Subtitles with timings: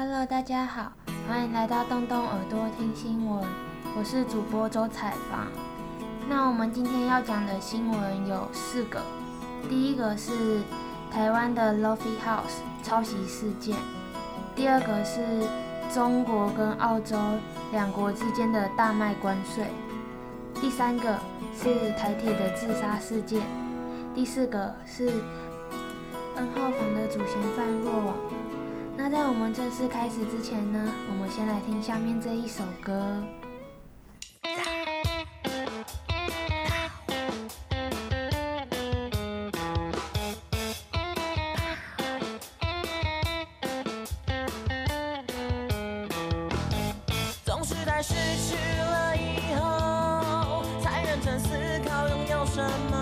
[0.00, 0.92] Hello，大家好，
[1.26, 3.44] 欢迎来到动动耳朵听新闻，
[3.96, 5.48] 我是主播周采芳。
[6.28, 9.02] 那我们今天要讲的新闻有四个，
[9.68, 10.60] 第一个是
[11.10, 13.74] 台湾的 Lofi House 抄袭事件，
[14.54, 15.20] 第二个是
[15.92, 17.18] 中国跟澳洲
[17.72, 19.66] 两国之间的大麦关税，
[20.60, 21.18] 第三个
[21.60, 23.42] 是台铁的自杀事件，
[24.14, 25.08] 第四个是
[26.36, 28.14] N 号房的主嫌犯落网。
[29.10, 33.24] 在我们正式开始之前呢，我们先来听下面这一首歌。
[47.46, 51.48] 总是在失去了以后，才认真思
[51.88, 52.97] 考拥有什么。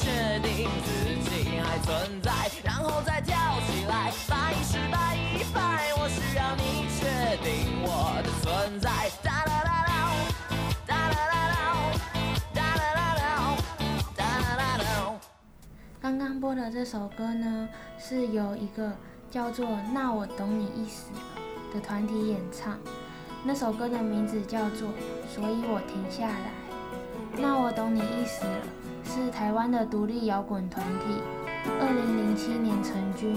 [0.00, 0.90] 确定自
[1.28, 2.32] 己还存在，
[2.64, 8.88] 然后再跳起来，百一十百一百，我需要你确定我的存在。
[9.22, 9.90] 哒啦啦啦，
[10.86, 11.54] 哒啦啦啦，
[12.54, 13.56] 哒啦啦啦，
[14.16, 15.20] 哒啦啦啦。
[16.00, 18.90] 刚刚播的这首歌呢，是由一个
[19.30, 21.10] 叫做“那我懂你意思”
[21.74, 22.78] 的团体演唱。
[23.44, 24.88] 那首歌的名字叫做
[25.28, 26.52] “所以我停下来”。
[27.36, 28.66] 那我懂你意思了，
[29.12, 31.20] 是台湾的独立摇滚团体，
[31.66, 33.36] 二零零七年成军，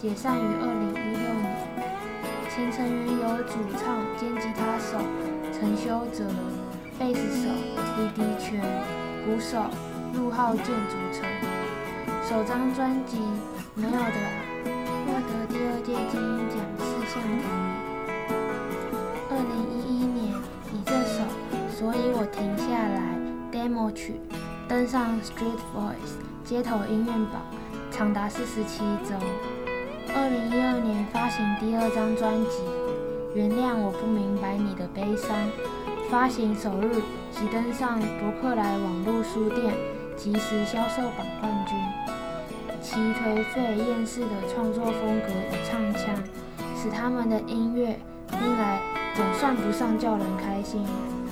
[0.00, 1.58] 解散于二零一六年。
[2.48, 4.96] 前成员由主唱兼吉他手
[5.52, 6.22] 陈修哲、
[7.00, 7.50] 贝斯手
[7.98, 8.62] 李迪泉、
[9.26, 9.58] 鼓手
[10.14, 11.26] 陆浩健组成。
[12.22, 13.16] 首张专辑
[13.74, 13.98] 《没有的》
[15.04, 17.42] 获得第二届金音奖四项提名。
[19.28, 20.30] 二零一一年
[20.72, 21.24] 以这首
[21.76, 23.18] 《所以我停下来》
[23.52, 24.20] demo 曲
[24.68, 27.40] 登上 Street Voice 街头音乐榜，
[27.90, 29.14] 长达四十七周。
[30.14, 32.50] 二零一二年发行第二张专辑
[33.34, 35.34] 《原谅我不明白你的悲伤》，
[36.10, 37.00] 发行首日
[37.32, 39.72] 即登上博客来网络书店
[40.18, 41.74] 即时销售榜冠军。
[42.82, 46.14] 其颓废厌世的创作风格与唱腔，
[46.76, 47.98] 使他们的音乐
[48.28, 48.80] 听来
[49.14, 50.84] 总算不上叫人开心，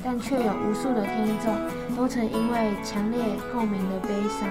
[0.06, 3.19] 但却有无数的听众都曾因为强烈
[3.53, 4.49] 共鸣的悲伤、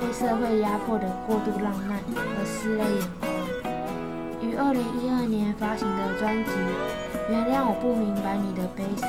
[0.00, 3.30] 被社会压迫的过度浪漫而湿了眼眶。
[4.42, 6.50] 于二零一二年发行的专辑
[7.30, 9.08] 《原谅我不明白你的悲伤》，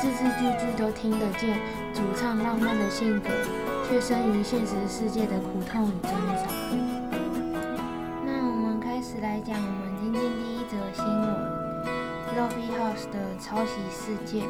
[0.00, 1.60] 字字句句都听得见
[1.94, 3.30] 主唱浪漫的性格。
[3.88, 6.48] 却生于现实世界的苦痛与挣扎。
[8.24, 11.28] 那我们开始来讲我们今天第一则新闻
[12.34, 14.48] ：Lofi House 的抄袭事件。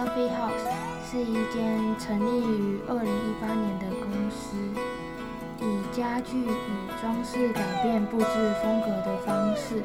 [0.00, 0.64] Lofi House
[1.04, 4.56] 是一间成立于二零一八年的公司，
[5.60, 6.48] 以家具与
[7.02, 9.82] 装饰改变布置风格的方式，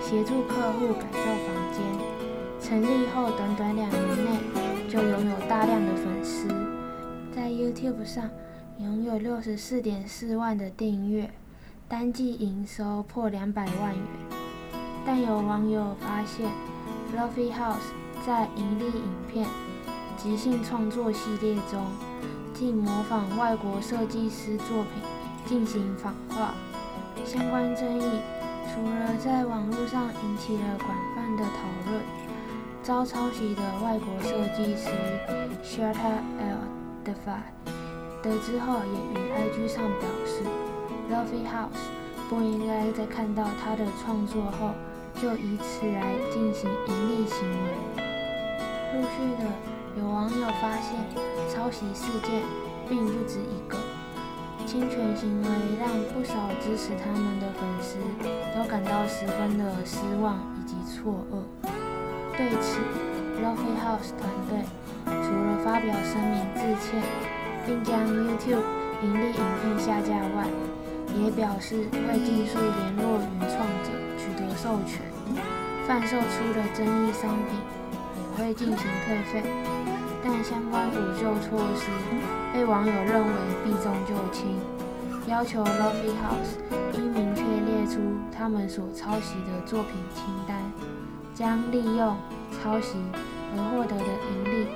[0.00, 1.82] 协助客户改造房间。
[2.60, 6.46] 成立后短短两年内，就拥有大量的粉丝。
[7.34, 8.30] 在 YouTube 上
[8.78, 11.28] 拥有六十四点四万的订阅，
[11.88, 14.06] 单季营收破两百万元。
[15.04, 16.48] 但有网友发现
[17.16, 17.90] ，Lofi House
[18.26, 19.46] 在盈利影片
[20.16, 21.86] 《即兴创作系列》中，
[22.52, 25.02] 竟模仿外国设计师作品
[25.46, 26.54] 进行仿画。
[27.24, 28.20] 相关争议
[28.72, 32.02] 除了在网络上引起了广泛的讨论，
[32.82, 34.90] 遭抄袭的外国设计师
[35.62, 36.80] Shutter L。
[37.02, 37.40] 的法
[38.22, 40.44] 得知后，也于 IG 上表示
[41.10, 41.88] ，Lofi House
[42.28, 44.74] 不应该在看到他的创作后，
[45.14, 47.99] 就以此来进行盈利行为。
[48.92, 49.44] 陆续的
[49.96, 50.98] 有网友发现，
[51.48, 52.42] 抄袭事件
[52.88, 53.78] 并不止一个，
[54.66, 55.48] 侵权行为
[55.78, 57.98] 让不少支持他们的粉丝
[58.54, 61.42] 都感到十分的失望以及错愕。
[62.36, 62.78] 对此
[63.42, 64.66] ，Lofi House 团队。
[65.06, 67.02] 除了发表声明致歉，
[67.64, 68.62] 并将 YouTube
[69.02, 70.46] 盈利影片下架外，
[71.16, 75.00] 也表示会尽速联络原创者取得授权，
[75.86, 77.58] 贩售出的争议商品
[78.40, 79.42] 会进行退费。
[80.22, 81.88] 但相关补救措施
[82.52, 83.32] 被网友认为
[83.64, 84.58] 避重就轻，
[85.26, 86.60] 要求 Lofi House
[86.94, 87.98] 应明确列出
[88.36, 90.56] 他们所抄袭的作品清单，
[91.34, 92.16] 将利用
[92.62, 92.98] 抄袭
[93.56, 94.68] 而获得的盈利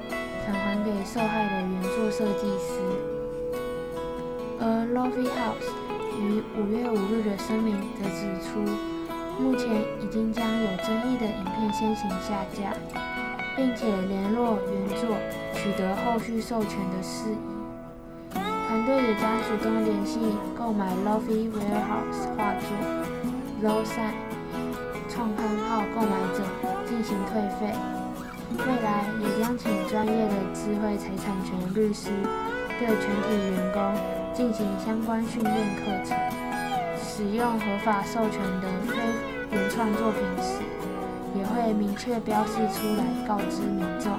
[0.46, 2.80] 返还给受害的原作设计师。
[4.60, 5.68] 而 Lofi House
[6.18, 8.60] 于五月五日的声明则指出，
[9.38, 9.68] 目前
[10.00, 12.72] 已经将有争议的影片先行下架，
[13.56, 15.16] 并且联络原作
[15.54, 17.54] 取得后续授权的事宜。
[18.66, 20.18] 团队也将主动联系
[20.56, 22.68] 购买 Lofi Warehouse 画作
[23.62, 24.12] Lo Sun
[25.08, 26.42] 创刊号购买者
[26.86, 27.74] 进行退费。
[28.58, 32.10] 未来也将请专业的智慧财产权律师
[32.78, 33.94] 对全体员工
[34.32, 36.16] 进行相关训练课程。
[37.16, 38.96] 使用合法授权的非
[39.52, 40.58] 原创作品时，
[41.34, 44.12] 也会明确标示出来告知民众。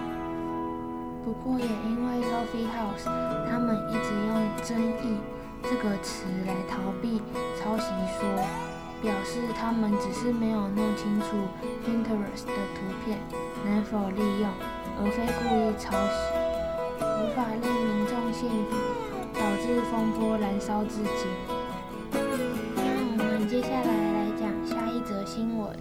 [1.24, 3.06] 不过，也因为 Lofi House
[3.50, 5.18] 他们一直用“争议”
[5.64, 7.22] 这个词来逃避
[7.58, 7.86] 抄袭
[8.20, 8.30] 说，
[9.02, 11.26] 表示他们只是没有弄清楚
[11.84, 13.18] Pinterest 的图片。
[13.66, 14.48] 能否利用，
[15.00, 16.22] 而非故意抄袭，
[17.00, 18.78] 无法令民众信服，
[19.34, 21.26] 导致风波燃烧至今。
[22.76, 25.76] 那我们接下来来讲下一则新闻。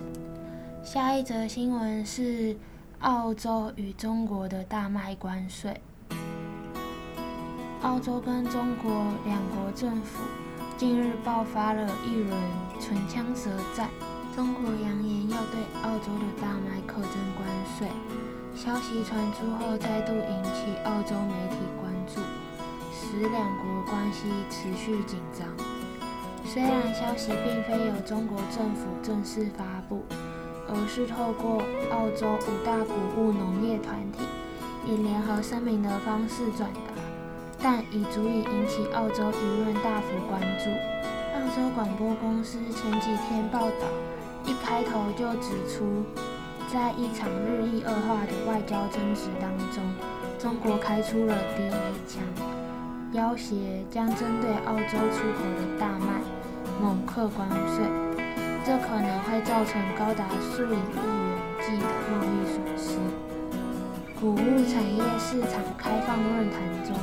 [0.85, 2.55] 下一则新闻是
[3.01, 5.81] 澳洲与中国的大麦关税。
[7.81, 10.23] 澳洲跟中国两国政府
[10.77, 12.39] 近日爆发了一轮
[12.79, 13.89] 唇枪舌战。
[14.37, 17.49] 中国扬言要对澳洲的大麦课征关
[17.79, 17.89] 税，
[18.55, 22.21] 消息传出后再度引起澳洲媒体关注，
[22.93, 25.49] 使两国关系持续紧张。
[26.45, 30.05] 虽然消息并非由中国政府正式发布，
[30.69, 34.25] 而是透过澳洲五大谷物农业团体
[34.87, 36.93] 以联合声明的方式转达，
[37.63, 40.71] 但已足以引起澳洲舆论大幅关注。
[41.35, 43.87] 澳洲广播公司前几天报道。
[44.47, 46.05] 一开头就指出，
[46.71, 49.83] 在一场日益恶化的外交争执当中，
[50.39, 51.71] 中国开出了第一
[52.07, 52.23] 枪，
[53.13, 53.57] 要挟
[53.91, 56.21] 将针对澳洲出口的大麦
[56.79, 57.87] 猛课关税，
[58.65, 60.79] 这可能会造成高达数以亿元
[61.61, 62.99] 计的贸易损失。
[64.19, 66.97] 谷物产业市场开放论坛中，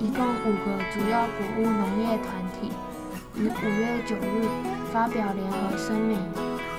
[0.00, 2.28] 一共五个主要谷物农业团
[2.60, 2.72] 体
[3.36, 4.48] 于五月九日
[4.92, 6.18] 发表联合声明。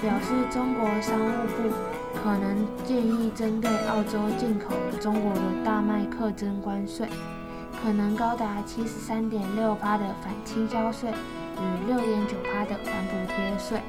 [0.02, 1.70] 表示中国商务部
[2.24, 7.06] 可能建议针对澳洲进口中国的大麦课征关税，
[7.84, 13.82] 可能高达七十三点六八的反倾销税与六点九八的反补贴税。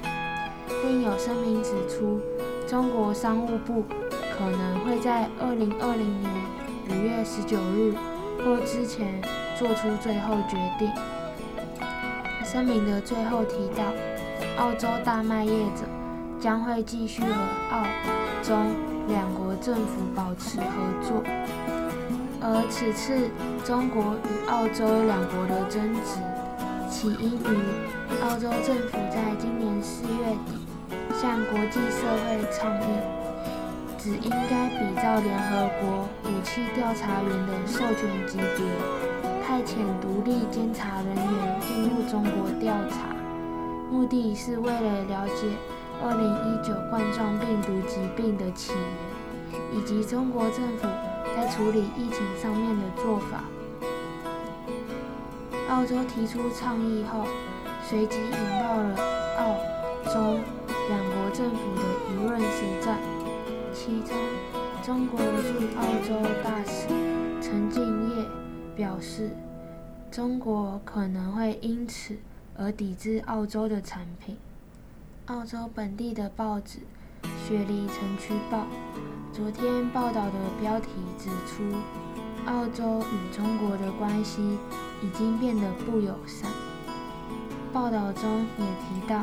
[0.83, 2.21] 另有声明指出，
[2.67, 3.85] 中国商务部
[4.37, 6.31] 可能会在二零二零年
[6.89, 7.95] 五月十九日
[8.45, 9.21] 或之前
[9.59, 10.91] 做出最后决定。
[12.45, 13.85] 声明的最后提到，
[14.57, 15.85] 澳洲大麦业者。
[16.41, 17.35] 将会继续和
[17.71, 17.85] 澳、
[18.43, 18.57] 中
[19.09, 20.65] 两国政府保持合
[21.03, 21.23] 作，
[22.41, 23.29] 而此次
[23.63, 26.19] 中国与澳洲两国的争执，
[26.89, 27.59] 起因于
[28.23, 30.60] 澳洲政府在今年四月底
[31.13, 32.85] 向国际社会倡议，
[33.99, 38.67] 只应该比照联合国武器调查员的授权级别，
[39.43, 43.15] 派遣独立监察人员进入中国调查，
[43.91, 45.47] 目的是为了了解。
[46.03, 50.89] 二零一九冠状病毒疾病的起源，以及中国政府
[51.37, 53.45] 在处理疫情上面的做法。
[55.69, 57.27] 澳洲提出倡议后，
[57.87, 58.33] 随即引
[58.63, 58.97] 爆了
[59.37, 60.41] 澳中
[60.91, 62.99] 两国政府的舆论舌战。
[63.73, 64.17] 其中，
[64.83, 65.25] 中国驻
[65.79, 66.89] 澳洲大使
[67.41, 68.27] 陈敬业
[68.75, 69.31] 表示，
[70.11, 72.17] 中国可能会因此
[72.57, 74.37] 而抵制澳洲的产品。
[75.27, 76.81] 澳洲本地的报纸
[77.47, 78.59] 《雪梨城区报》
[79.33, 81.63] 昨天报道的标题指出，
[82.47, 84.59] 澳洲与中国的关系
[85.01, 86.51] 已经变得不友善。
[87.73, 89.23] 报道中也提到，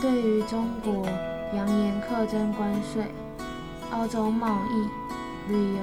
[0.00, 1.06] 对于中国
[1.54, 3.04] 扬言课征关税，
[3.90, 5.82] 澳洲贸易、旅游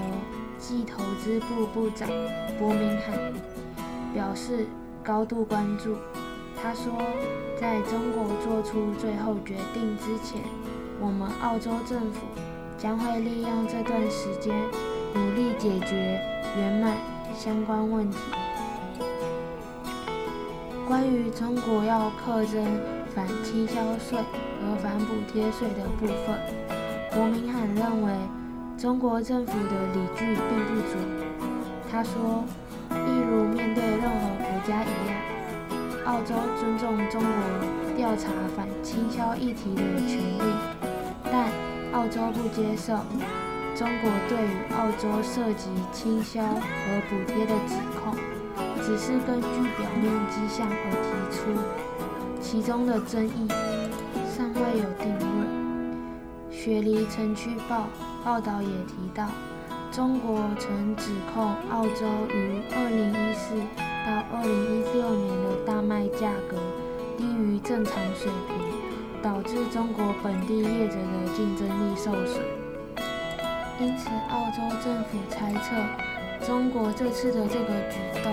[0.60, 2.10] 暨投资部部长
[2.58, 3.16] 伯明翰
[4.16, 4.66] 表示
[5.04, 5.96] 高度关注。
[6.60, 6.92] 他说，
[7.62, 10.42] 在中国做出最后决定之前，
[11.00, 12.22] 我们澳洲政府
[12.76, 14.52] 将会利用这段时间，
[15.14, 16.20] 努力解决
[16.58, 16.98] 圆满
[17.38, 18.18] 相关问题。
[20.88, 22.66] 关于中国要课征
[23.18, 24.20] 反倾销税
[24.62, 26.38] 和反补贴税的部分，
[27.10, 28.14] 伯明翰认为，
[28.78, 31.00] 中国政府的理据并不足。
[31.90, 32.44] 他说
[32.94, 35.18] ：“一如面对任何国家一样，
[36.06, 40.54] 澳洲尊重中国调查反倾销议题的权利，
[41.24, 41.50] 但
[41.94, 42.94] 澳洲不接受。
[43.76, 48.14] 中国对于澳洲涉及倾销和补贴的指控，
[48.84, 51.50] 只是根据表面迹象而提出，
[52.50, 53.50] 其中的争议
[54.34, 55.98] 尚未有定论。”
[56.50, 57.88] 雪梨城区报
[58.24, 59.28] 报道也提到。
[59.92, 63.66] 中国曾指控澳洲于2014
[64.06, 66.58] 到2016年的大麦价格
[67.18, 72.44] 低于正常水平，导致中国本地业者的竞争力受损。
[73.80, 78.32] 因此，澳洲政府猜测，中国这次的这个举动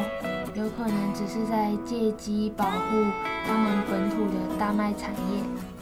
[0.55, 3.05] 有可能只是在借机保护
[3.45, 5.74] 他们本土的大麦产业。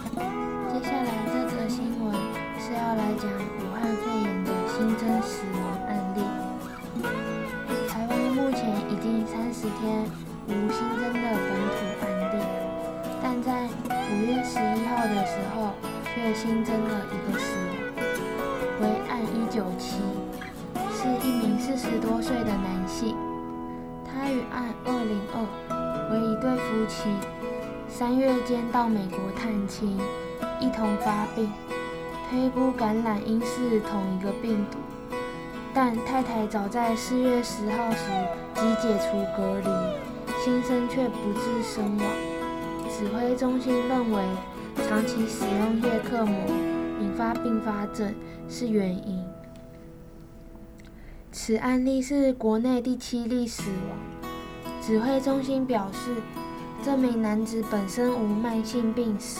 [28.83, 29.97] 到美国探亲，
[30.59, 31.49] 一同发病，
[32.29, 34.79] 推估感染应是同一个病毒。
[35.73, 38.11] 但太太早在四月十号时
[38.57, 39.69] 即解除隔离，
[40.45, 42.05] 先生却不治身亡。
[42.91, 44.21] 指挥中心认为，
[44.89, 46.37] 长期使用叶克膜
[47.01, 48.13] 引发并发症
[48.49, 49.25] 是原因。
[51.31, 54.23] 此案例是国内第七例死亡。
[54.81, 56.17] 指挥中心表示，
[56.85, 59.39] 这名男子本身无慢性病史，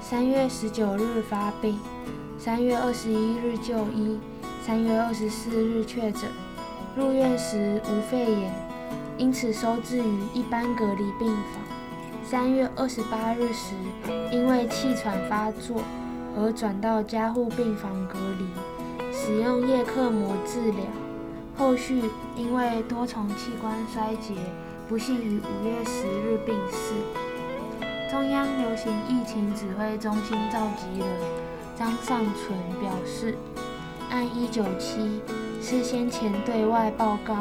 [0.00, 1.78] 三月十九日发病，
[2.36, 4.18] 三月二十一日就医。
[4.66, 6.22] 三月二十四日确诊，
[6.96, 8.52] 入院时无肺炎，
[9.16, 11.62] 因此收治于一般隔离病房。
[12.24, 13.74] 三月二十八日时，
[14.32, 15.80] 因为气喘发作
[16.36, 20.84] 而转到加护病房隔离，使用叶克膜治疗。
[21.56, 22.02] 后续
[22.34, 24.34] 因为多重器官衰竭，
[24.86, 26.92] 不幸于五月十日病逝。
[28.10, 31.08] 中央流行疫情指挥中心召集人
[31.74, 33.36] 张尚淳表示。
[34.10, 35.20] 案一九七
[35.60, 37.34] 是先前对外报告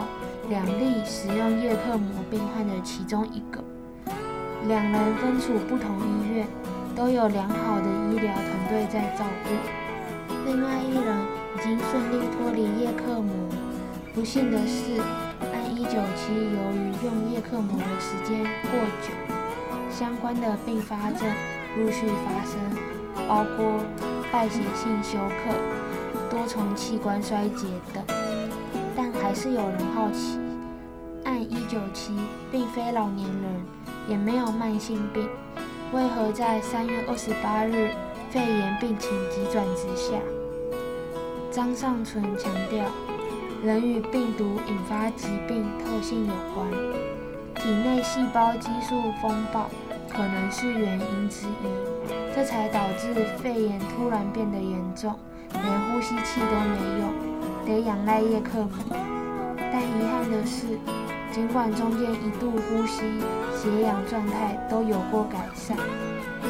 [0.50, 3.63] 两例使用叶克膜病患的其中一个，
[4.67, 6.47] 两人分处不同医院，
[6.95, 9.50] 都有良好的医疗团队在照顾。
[10.47, 11.15] 另外一人
[11.55, 13.31] 已经顺利脱离叶克膜。
[14.15, 15.00] 不幸的是，
[15.93, 18.71] 九七由于用叶克膜的时间过
[19.03, 19.13] 久，
[19.91, 21.21] 相关的并发症
[21.77, 22.59] 陆续发生，
[23.27, 23.79] 包括
[24.31, 25.53] 败血性休克。
[26.31, 28.03] 多重器官衰竭等，
[28.97, 30.39] 但还是有人好奇：
[31.25, 32.17] 按一九七
[32.51, 33.63] 并非老年人，
[34.09, 35.29] 也没有慢性病，
[35.93, 37.91] 为何在三月二十八日
[38.31, 40.17] 肺炎病情急转直下？
[41.51, 42.83] 张尚存强调，
[43.63, 46.70] 人与病毒引发疾病特性有关，
[47.55, 49.70] 体内细胞激素风暴
[50.10, 55.15] 可能是原因之一，这才导致肺炎突然变得严重。
[55.53, 57.13] 连呼吸器都没用，
[57.65, 58.98] 得仰赖叶克膜。
[59.58, 60.77] 但遗憾的是，
[61.32, 63.03] 尽管中间一度呼吸、
[63.55, 65.77] 血氧状态都有过改善，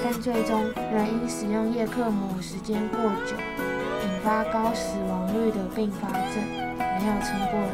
[0.03, 3.35] 但最终仍因使用叶克膜时间过久，
[4.01, 6.62] 引发高死亡率的并发症，
[7.03, 7.67] 没有撑过来。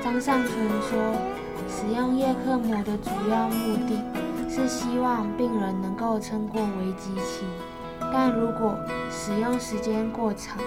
[0.00, 0.96] 张尚存说，
[1.68, 4.00] 使用叶克膜的主要目的
[4.48, 7.44] 是希望病人能够撑过危机期。
[8.12, 8.78] 但如果
[9.10, 10.58] 使用时间过长，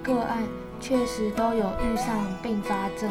[0.00, 0.44] 个案
[0.80, 3.10] 确实都有遇上并发症，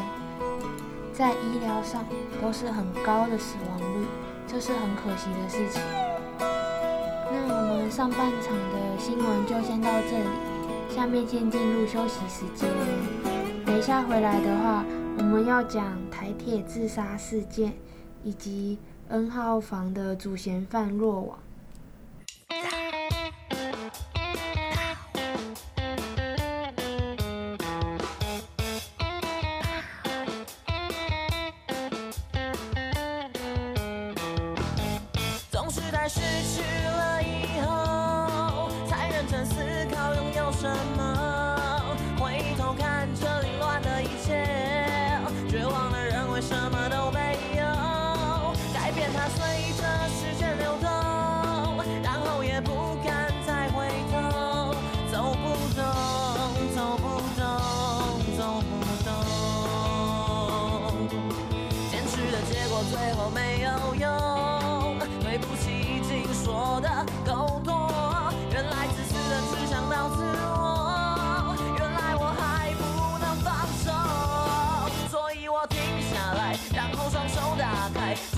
[1.11, 2.05] 在医疗上
[2.41, 4.05] 都是很高的死亡率，
[4.47, 5.81] 这是很可惜的事情。
[6.39, 10.29] 那我们上半场的新闻就先到这里，
[10.93, 12.69] 下面先进入休息时间。
[13.65, 14.85] 等一下回来的话，
[15.17, 17.73] 我们要讲台铁自杀事件，
[18.23, 21.39] 以及 N 号房的主嫌犯落网。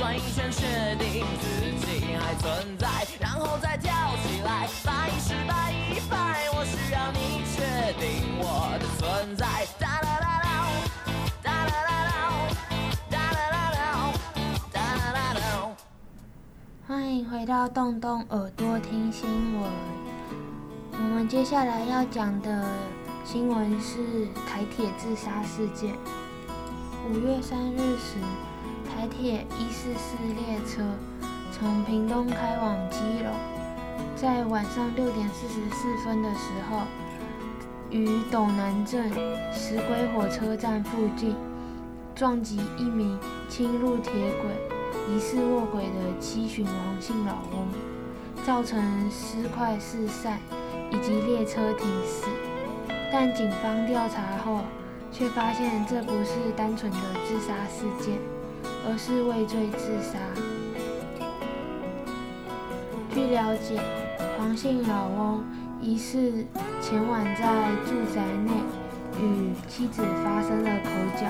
[0.05, 2.88] 开，转一圈确定自己还存在，
[3.19, 9.45] 然后再跳起来，百一十百一百，我需要你确定我的存在。
[16.88, 19.71] 欢迎回到动动耳朵听新闻。
[20.91, 22.63] 我们接下来要讲的
[23.24, 25.95] 新闻是台铁自杀事件。
[27.09, 28.17] 五月三日时，
[29.05, 30.81] 台铁一四四列车
[31.51, 33.31] 从屏东开往基隆，
[34.15, 36.79] 在晚上六点四十四分的时候，
[37.91, 39.12] 于斗南镇
[39.53, 41.35] 石龟火车站附近
[42.15, 44.50] 撞击一名侵入铁轨。
[45.07, 47.67] 疑似卧轨的七旬王姓老翁，
[48.43, 48.81] 造成
[49.12, 50.39] 尸块四散
[50.91, 52.25] 以及列车停驶。
[53.13, 54.62] 但警方调查后，
[55.12, 56.97] 却发现这不是单纯的
[57.27, 58.17] 自杀事件，
[58.88, 60.20] 而是畏罪自杀。
[63.13, 63.82] 据了解，
[64.38, 65.44] 黄姓老翁
[65.82, 66.46] 疑似
[66.82, 67.44] 前晚在
[67.86, 68.51] 住宅内
[69.20, 71.25] 与妻子发生了口角，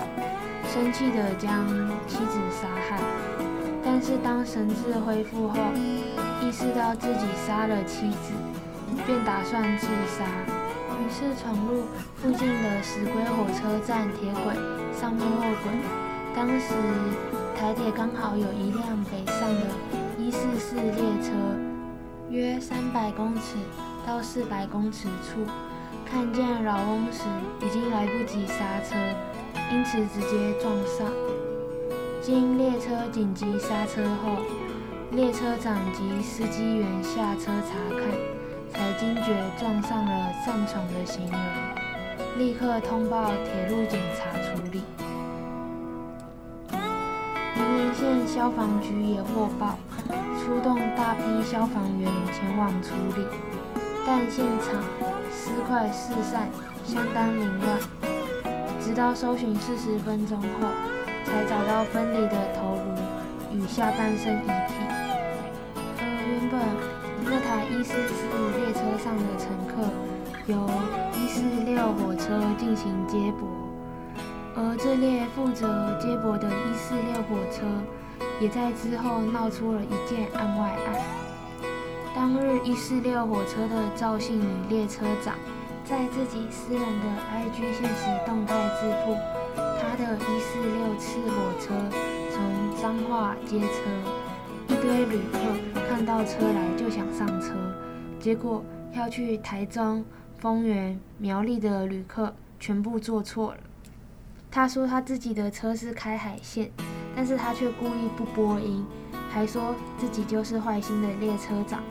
[0.67, 1.65] 生气地将
[2.07, 2.99] 妻子杀害。
[3.83, 5.55] 但是当神智恢复后，
[6.41, 8.33] 意识到自己杀了妻子，
[9.05, 10.25] 便打算自杀，
[10.99, 11.83] 于是闯入
[12.15, 14.53] 附近的石龟火车站铁轨
[14.99, 15.71] 上面卧轨。
[16.35, 16.73] 当时
[17.65, 19.61] 台铁刚好有一辆北上的
[20.19, 21.31] 144列车，
[22.29, 23.57] 约三百公尺
[24.05, 25.43] 到四百公尺处，
[26.05, 27.23] 看见老翁时
[27.65, 28.95] 已经来不及刹车，
[29.73, 31.11] 因此直接撞上。
[32.21, 34.43] 经列车紧急刹车后，
[35.09, 37.99] 列车长及司机员下车查看，
[38.69, 41.39] 才惊觉撞上了上闯的行人，
[42.37, 44.83] 立刻通报铁路警察处理。
[48.05, 49.79] 县消防局也获报，
[50.37, 53.25] 出动大批消防员前往处理，
[54.05, 54.83] 但现场
[55.31, 56.47] 尸块四散，
[56.85, 57.79] 相当凌乱，
[58.79, 60.69] 直到搜寻四十分钟后。
[61.25, 64.75] 才找到分离的头颅与下半身遗体。
[65.97, 66.61] 而原本
[67.23, 68.21] 那台一四四
[68.59, 69.89] 列车上的乘客
[70.45, 70.69] 由
[71.15, 73.49] 一四六火车进行接驳，
[74.57, 77.63] 而这列负责接驳的一四六火车
[78.39, 81.01] 也在之后闹出了一件案外案。
[82.15, 85.35] 当日一四六火车的赵姓女列车长
[85.83, 89.17] 在自己私人的 IG 限时动态自曝。
[89.55, 91.73] 他的一四六次火车
[92.31, 95.39] 从彰化接车，一堆旅客
[95.87, 97.53] 看到车来就想上车，
[98.19, 98.63] 结果
[98.93, 100.03] 要去台中、
[100.37, 103.57] 丰原、苗栗的旅客全部坐错了。
[104.55, 106.71] 他说他自己的车是开海线，
[107.13, 108.85] 但是他却故意不播音，
[109.29, 111.83] 还说自己就是坏心的列车长。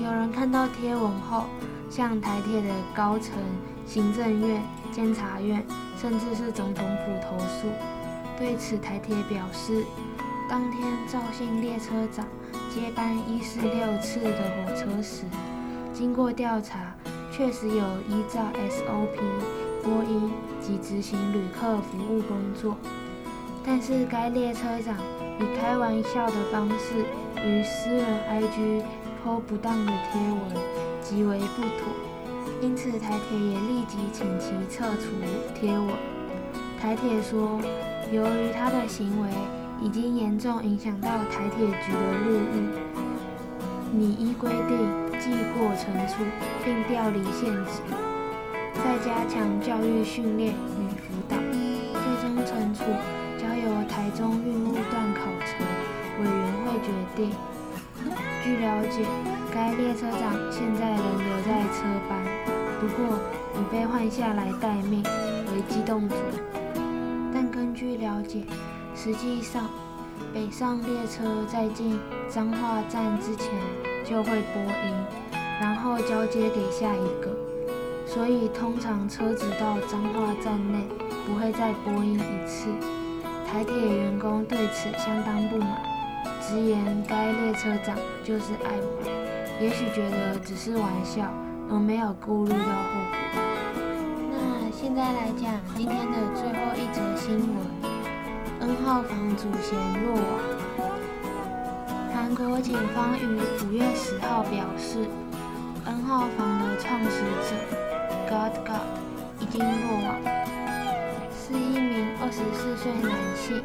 [0.00, 1.44] 有人看到贴文后，
[1.88, 3.32] 向台铁的高层、
[3.86, 5.64] 行政院、监察院。
[5.96, 7.68] 甚至是总统府投诉。
[8.36, 9.84] 对此，台铁表示，
[10.50, 12.26] 当天赵姓列车长
[12.74, 15.22] 接班一四六次的火车时，
[15.94, 16.92] 经过调查，
[17.30, 17.76] 确实有
[18.08, 19.20] 依照 SOP
[19.82, 22.76] 播音及执行旅客服务工作。
[23.64, 24.96] 但是，该列车长
[25.38, 27.04] 以开玩笑的方式
[27.44, 28.82] 于私人 IG
[29.22, 30.40] 抛不当的贴文，
[31.00, 31.92] 极为不妥。
[32.60, 35.10] 因此，台铁也立即请其撤除
[35.54, 35.88] 贴文。
[36.80, 37.60] 台铁说，
[38.12, 39.28] 由于他的行为
[39.80, 46.24] 已经严重影响到台铁局的路誉，拟依规定记过惩处，
[46.64, 47.80] 并调离现职，
[48.82, 52.82] 再加强教育训练与辅导，最终惩处
[53.38, 55.64] 交由台中运务段考核
[56.18, 57.30] 委员会决定。
[58.42, 59.06] 据了解，
[59.54, 62.18] 该列车长现在仍留在车班。
[62.80, 63.20] 不过，
[63.54, 65.00] 已被换下来待命
[65.54, 66.16] 为机动组。
[67.32, 68.42] 但根据了解，
[68.96, 69.70] 实际上
[70.34, 73.48] 北上列车在进彰化站之前
[74.04, 74.92] 就会播音，
[75.60, 77.51] 然后交接给下一个。
[78.12, 80.86] 所以通常车子到彰化站内
[81.26, 82.68] 不会再播音一次。
[83.50, 85.82] 台铁员工对此相当不满，
[86.40, 91.32] 直言该列车长就是爱玩，也许觉得只是玩笑。
[91.70, 92.64] 而没有顾虑到后
[93.08, 93.16] 果。
[94.30, 94.36] 那
[94.70, 97.48] 现在来讲今天的最后一则新闻
[98.60, 99.72] ：N 号房祖先
[100.04, 100.22] 落网。
[102.12, 105.08] 韩国警方于五月十号表示
[105.86, 107.56] ，N 号房的创始者
[108.64, 108.72] 告
[109.40, 110.20] 已经落网，
[111.32, 113.62] 是一名二十四岁男性。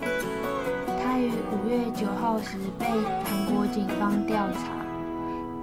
[1.02, 2.86] 他于五月九号时被
[3.24, 4.72] 韩国警方调查，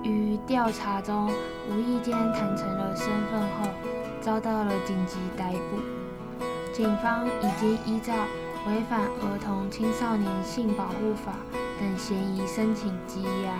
[0.02, 1.30] 于调查中
[1.70, 3.68] 无意间坦承了身份后，
[4.20, 5.78] 遭到了紧急逮捕。
[6.72, 8.12] 警方已经依照
[8.66, 11.32] 违反儿童青少年性保护法
[11.78, 13.52] 等嫌疑申请羁押。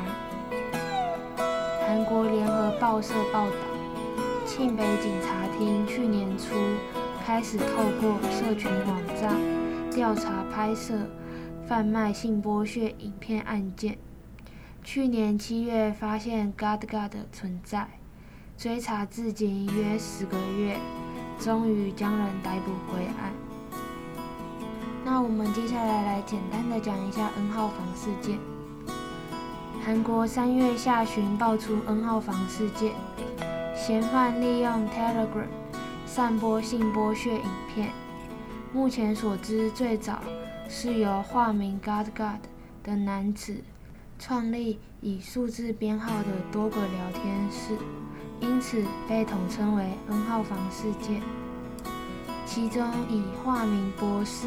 [1.86, 3.56] 韩国联合报社报道，
[4.56, 6.54] 庆北警察厅去年初
[7.26, 7.64] 开始透
[8.00, 9.34] 过社群网站
[9.90, 10.94] 调查拍摄
[11.66, 13.98] 贩卖性剥削影片案件。
[14.84, 17.98] 去年七月发现 God God 的存在，
[18.56, 20.78] 追查至今约十个月。
[21.40, 23.32] 终于将人逮捕归案。
[25.04, 28.38] 那我们接下来来简单的讲一下 N 号房事件。
[29.84, 32.92] 韩国三月下旬爆出 N 号房事件，
[33.86, 35.46] 嫌犯利用 Telegram
[36.06, 37.90] 散播性剥削影片。
[38.72, 40.20] 目前所知，最早
[40.70, 42.40] 是由化名 God God
[42.82, 43.56] 的男子
[44.18, 47.76] 创立以数字编号的多个聊天室。
[48.40, 51.20] 因此被统称为 N 号房事件。
[52.46, 54.46] 其中以化名博士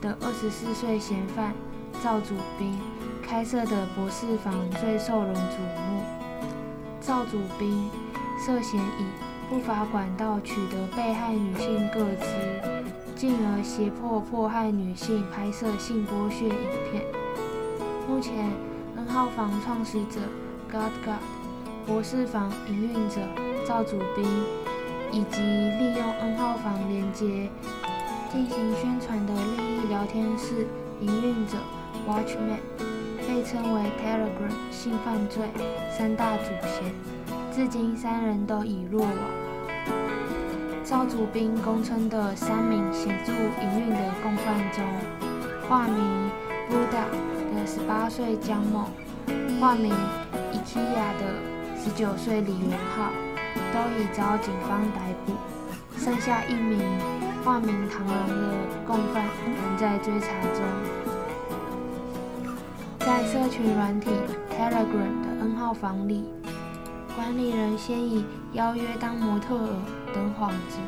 [0.00, 1.52] 的二十四岁嫌犯
[2.00, 2.78] 赵祖彬
[3.24, 5.58] 开设的博士房最受人瞩
[5.90, 6.04] 目。
[7.00, 7.90] 赵祖彬
[8.44, 9.04] 涉嫌以
[9.48, 12.26] 不法管道取得被害女性个资，
[13.16, 17.04] 进而胁迫迫害女性拍摄性剥削影片。
[18.08, 18.32] 目前
[18.96, 20.20] N 号房创始者
[20.70, 21.22] God God。
[21.86, 23.22] 博士房营运者
[23.66, 24.22] 赵祖斌，
[25.10, 27.48] 以及利用 N 号房连接
[28.30, 30.66] 进行宣传的另一聊天室
[31.00, 31.56] 营运者
[32.06, 32.60] Watchman，
[33.26, 35.46] 被称为 Telegram 性犯罪
[35.96, 36.92] 三大主嫌，
[37.58, 39.12] 至今三人都已落网。
[40.84, 44.84] 赵祖斌供称的三名协助营运的共犯中，
[45.68, 46.30] 化名
[46.70, 47.10] Buddha
[47.52, 48.88] 的十八岁姜某，
[49.60, 49.92] 化名
[50.52, 51.58] IKEA 的。
[51.76, 53.10] 十九岁李元浩
[53.72, 55.32] 都已遭警方逮捕，
[55.98, 56.78] 剩下一名
[57.44, 58.54] 化名唐人的
[58.86, 60.62] 共犯仍在追查中。
[63.00, 64.10] 在社群软体
[64.48, 66.24] Telegram 的 N 号房里，
[67.18, 69.68] 管理人先以邀约当模特儿
[70.14, 70.78] 等幌子，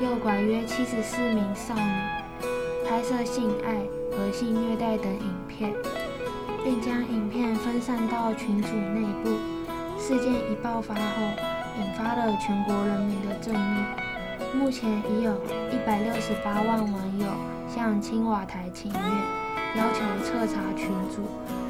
[0.00, 3.74] 诱拐约七十四名少女，拍摄性爱
[4.12, 5.74] 和性虐待等影片，
[6.62, 9.30] 并将影片分散到群组内部。
[9.98, 11.00] 事件一爆发后，
[11.80, 13.80] 引发了全国人民的震怒。
[14.56, 15.32] 目前已有
[15.72, 17.26] 一百六十八万网友
[17.66, 19.02] 向青瓦台请愿，
[19.74, 21.22] 要求彻查群组，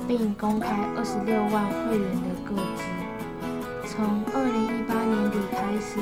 [0.06, 3.05] 并公开二十六万会员的个资。
[3.96, 4.04] 从
[4.34, 5.96] 二零一八年底开始，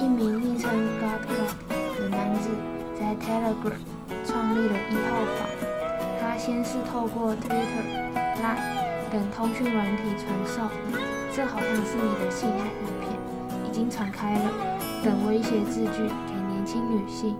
[0.00, 1.52] 一名昵称 God God
[2.00, 2.48] 的男子
[2.98, 3.76] 在 Telegram
[4.24, 5.44] 创立了一号房。
[6.18, 7.84] 他先是透过 Twitter、
[8.40, 10.64] Line 等通讯软体传送。
[11.36, 13.12] 这好像是你的性爱影片，
[13.68, 14.50] 已经传开了
[15.04, 17.36] 等威胁字句给年轻女性，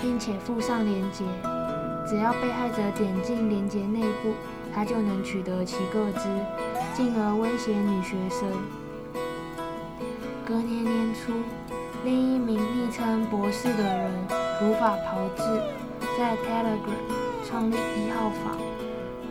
[0.00, 1.24] 并且附上链接，
[2.08, 4.30] 只要被害者点进链接内部，
[4.72, 6.28] 他就能取得其个资，
[6.94, 8.46] 进而威胁女学生。
[10.46, 11.32] 隔年年初，
[12.04, 14.12] 另一名昵称博士的人
[14.62, 15.42] 如法炮制，
[16.16, 18.56] 在 Telegram 创立一号房，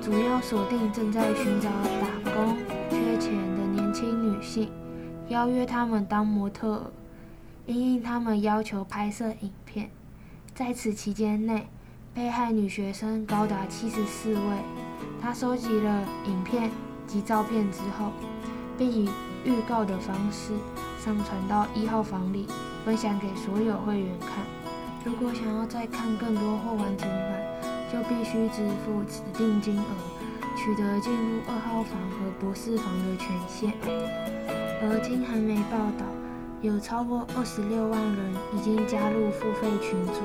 [0.01, 1.69] 主要锁定正在寻找
[2.01, 2.57] 打工、
[2.89, 4.29] 缺钱的年轻。
[4.29, 4.69] 女性
[5.29, 6.91] 邀约他们当模特儿，
[7.65, 9.89] 因应他们要求拍摄影片。
[10.53, 11.65] 在此期间内，
[12.13, 14.41] 被害女学生高达七十四位。
[15.21, 16.69] 他收集了影片
[17.07, 18.11] 及照片之后，
[18.77, 19.09] 并以
[19.45, 20.51] 预告的方式
[21.05, 22.47] 上传到一号房里，
[22.83, 24.29] 分享给所有会员看。
[25.03, 27.39] 如果想要再看更多或完整版，
[27.93, 29.85] 就必须支付指定金额，
[30.57, 33.71] 取得进入二号房和博士房的权限。
[34.81, 36.07] 而经韩媒报道，
[36.63, 40.21] 有超过二十六万人已经加入付费群组。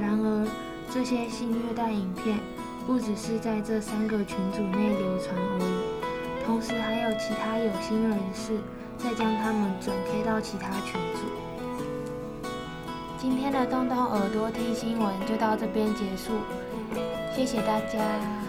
[0.00, 0.46] 然而，
[0.92, 2.38] 这些性虐待影片
[2.86, 8.60] 不只是在这三个群组内流传而已，同时还有其他有心人士
[8.98, 12.48] 再将它们转贴到其他群组。
[13.18, 16.32] 今天的动动耳朵听新闻就到这边结束，
[17.34, 18.43] 谢谢大家。